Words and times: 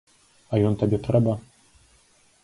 А 0.53 0.61
ён 0.69 0.77
табе 0.83 0.97
трэба? 1.07 1.33